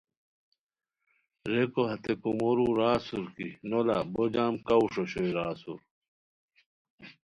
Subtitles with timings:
[1.51, 5.79] ریکو ہتےکومورو را اسور کی نولا بو جم کاوݰ اوشوئے را اسور